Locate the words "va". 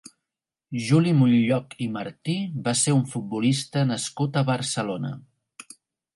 2.69-2.73